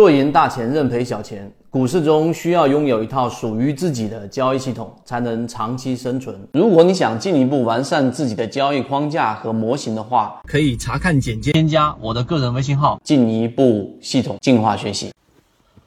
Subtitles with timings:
[0.00, 1.52] 若赢大钱，认赔小钱。
[1.68, 6.34] 股市中需要拥有一套属于自己的交易系统，才能长期生存。
[6.54, 15.12] 如果你想进一步完善自己的交易框架和模型的话，可以查看简介，添加我的个人微信号，进一步系统进化学习。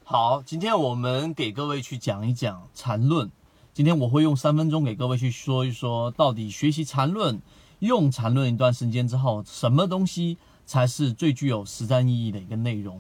[0.03, 3.31] 好，今天我们给各位去讲一讲缠论。
[3.73, 7.41] 今天我会用三分钟给各位去说一说，到底学习缠论、
[7.79, 10.37] 用缠论一段时间之后，什么东西
[10.67, 12.99] 才是最具有实战意义的一个内容。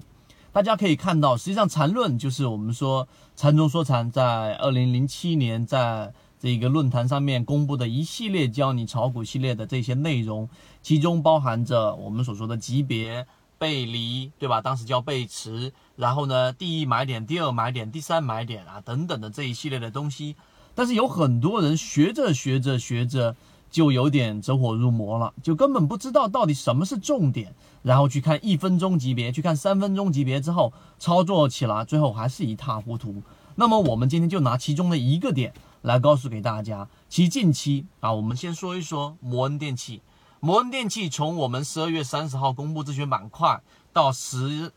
[0.53, 10.47] 大家可以看到，实际上缠论就是我们说缠中说禅在二零零七年在这个论坛上面公布的一系列教你炒股系列的这些内容，
[10.83, 13.25] 其中包含着我们所说的级别
[13.57, 14.61] 背离，对吧？
[14.61, 20.35] 当时叫背驰，然后呢，第一买点、第二买点、第三买点啊等等的这一系列的东西。
[20.75, 23.35] 但是有很多人学着学着学着。
[23.73, 33.23] 就有点走火入魔了，就根本不知道到底什么是重点，然后去看一分钟级别，去看三分钟级别之后，操作起来最后还是一塌糊涂。
[33.55, 40.03] 那么我们今天就拿其中的一个点来告诉给大家，其近期啊，我们先说一说摩恩电器。
[40.39, 43.59] 摩恩电器从我们十二月三十号公布自选板块
[43.91, 44.71] 到十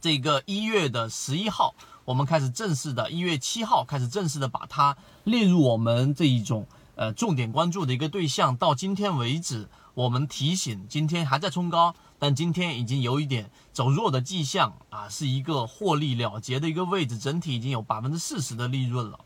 [0.00, 6.64] 这个一月的十一号，我们开始正式的，一月七号开始正式的把它列入我们这一种。
[6.96, 19.20] 呃，重点关注的一个对象，到今天为止，我们提醒今天还在冲高，但今天已经有一点走弱的迹象啊，是一个获利了结的一个位置，整体已经有百分之四十的利润了。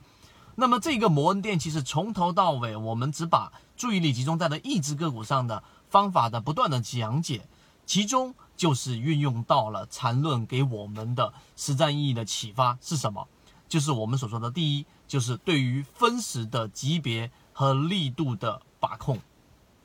[0.55, 7.49] 那么这个摩恩电其实从头到尾，我们只把注意力集中在了一只个股上的方法的不断的讲解，
[7.84, 13.27] 其中就是运用到了缠论给我们的实战意义的启发是什么？
[13.69, 17.33] 就是我们所说的第一，就是对于分时的级别。
[17.55, 19.19] 和力度的把控，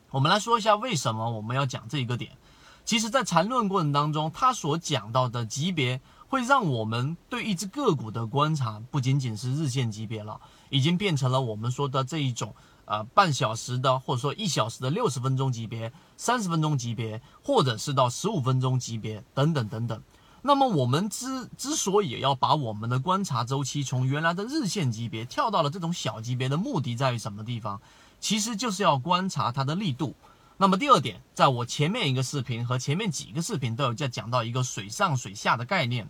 [0.09, 2.31] 我们来说一下为什么我们要讲这一个点。
[2.83, 20.01] 其实，在缠论过程当中，他所讲到的级别，会让我们对一只个股的观察不仅仅是日线级别了，已经变成了我们说的这一种呃半小时的，或者说一小时的六十分钟级别、三十分钟级别，或者是到十五分钟级别等等等等。
[20.41, 27.81] 那么我们之之所以要把我们的观察周期从原来的日线级别跳到了这种小级别的目的在于什么地方？
[28.21, 30.15] 其实就是要观察它的力度。
[30.57, 36.07] 那么第二点，在我前面一个视频和前面几个视频都有在讲到一个水上水下的概念，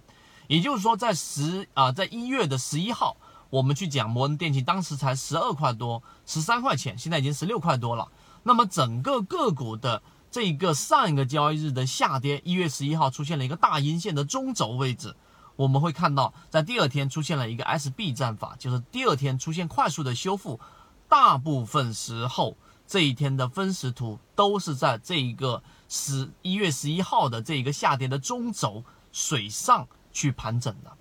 [0.47, 3.17] 也就是说在十啊，在一月的十一号，
[3.49, 8.07] 我们去讲摩恩电器，当时才十二块多，十三块钱，现在已经十六块多了。
[8.43, 10.03] 那么整个个股的。
[10.31, 15.15] 这个上一个交易日的下跌，一月十一号出现了一个大阴线的中轴位置，
[15.55, 20.59] 我们会看到在第二天出现了一个 SB 战法，就是第二天出现快速的修复，
[21.07, 30.95] 大部分时候这一天的分时图都是在这一个十一月十一号的这一个下跌的中轴水上去盘整的。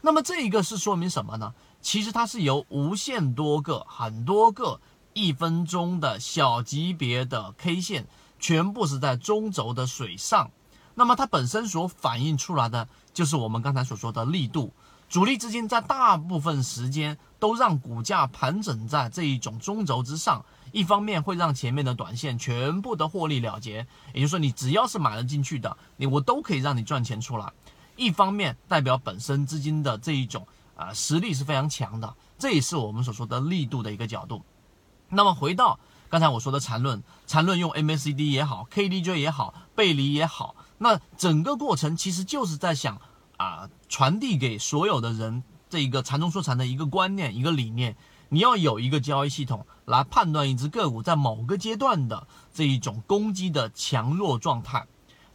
[0.00, 1.54] 那么这一个是说明什么呢？
[1.80, 4.80] 其实它是由无限多个、很多个
[5.12, 8.08] 一分钟的小级别的 K 线。
[8.42, 10.50] 全部是在中轴的水上，
[10.96, 14.74] 那么它本身所反映出来的就是我们刚才所说的力度，
[15.08, 27.52] 主力资金在大部分时间都让股价盘整在这一种中轴之上，一方面会让前面的短线全部的获利了结，也就是说你只要是买了进去的，你我都可以让你赚钱出来，
[27.94, 30.44] 一方面代表本身资金的这一种
[30.74, 34.42] 啊实力是非常强的，这也是我们所说的力度的一个角度。
[35.08, 35.78] 那么回到。
[36.12, 43.00] 刚才我说的缠论，缠论用 MACD 也好，KDJ 也好，背离也好，那整个过程其实就是在想
[43.38, 47.96] 啊，传递给所有的人这一个缠中说禅的一个观念、一个理念。
[48.28, 54.86] 你要有一个交易系统来判断一只个股在某个阶段的这一种攻击的强弱状态。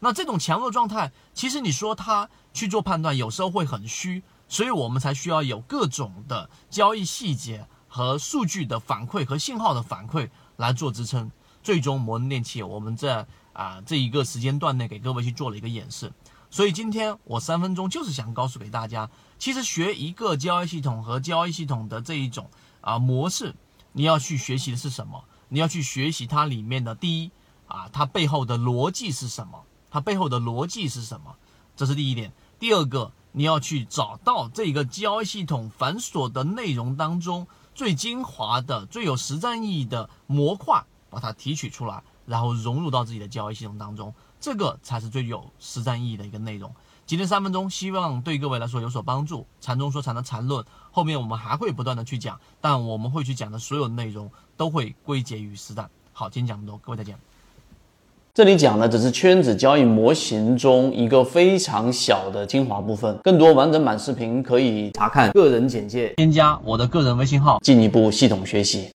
[0.02, 10.30] 那这种强弱状态，其实你说它去做判断，有时候会很虚，所以我们才需要有各种的交易细节和数据的反馈和信号的反馈。
[10.58, 11.32] 来做支撑，
[11.64, 16.12] 最终摩恩电器我们在啊这一个时间段内给各位去做了一个演示，
[16.50, 19.10] 所以今天我三分钟就是想告诉给大家，
[19.40, 22.50] 其实学一个交易系统和交易系统的这一种
[22.82, 23.56] 啊模式，
[23.94, 25.24] 你要去学习的是什么？
[25.50, 27.32] 你要去学习它里面的第一
[27.68, 29.64] 啊，它背后的逻辑是什么？
[29.90, 31.36] 它背后的逻辑是什么？
[31.76, 32.34] 这是第一点。
[32.60, 37.48] 第二个，你要去找到这个交易系统繁琐的内容当中。
[37.78, 46.74] 最精华的、最有实战意义的模块，把它提取出来，然后融入到自己的交易系统当中，这个才是最有实战意义的一个内容。
[47.06, 49.46] 今天三分钟，希望对各位来说有所帮助。
[49.62, 55.88] 禅中说禅的禅论，后面我们还会不断的去讲，但我们会去讲的所有内容都会归结于实战。
[56.14, 57.16] 好，今天讲这么多，各位再见。
[58.38, 67.58] 这里讲的只是圈子交易模型中一个非常小的精华部分，更多完整版视频可以查看个人简介，添加我的个人微信号。
[67.64, 68.86] 进一步系统学习。